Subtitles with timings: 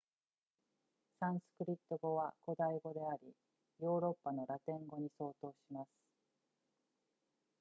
[1.19, 3.19] サンスクリット語は古代語であり
[3.85, 5.89] ヨーロッパのラテン語に相当します